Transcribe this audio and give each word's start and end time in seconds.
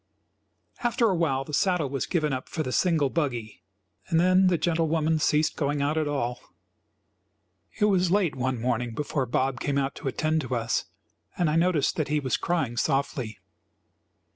After 0.81 1.11
awhile 1.11 1.43
the 1.43 1.53
saddle 1.53 1.87
was 1.87 2.07
given 2.07 2.33
up 2.33 2.49
for 2.49 2.63
the 2.63 2.71
single 2.71 3.11
buggy, 3.11 3.61
and 4.07 4.19
then 4.19 4.47
the 4.47 4.57
gentle 4.57 4.87
woman 4.87 5.19
ceased 5.19 5.55
going 5.55 5.83
out 5.83 5.95
at 5.95 6.07
all. 6.07 6.39
It 7.79 7.85
was 7.85 8.09
late 8.09 8.33
one 8.35 8.59
morning 8.59 8.95
before 8.95 9.27
Bob 9.27 9.59
came 9.59 9.77
out 9.77 9.93
to 9.97 10.07
attend 10.07 10.41
to 10.41 10.55
us, 10.55 10.85
and 11.37 11.51
I 11.51 11.55
noticed 11.55 11.97
that 11.97 12.07
he 12.07 12.19
was 12.19 12.35
crying 12.35 12.77
softly. 12.77 13.37